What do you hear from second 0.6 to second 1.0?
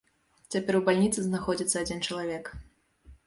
у